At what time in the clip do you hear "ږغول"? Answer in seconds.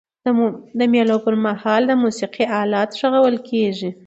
2.99-3.35